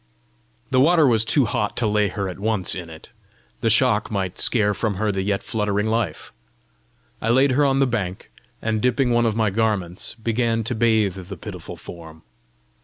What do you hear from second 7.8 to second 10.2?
bank, and dipping one of my garments,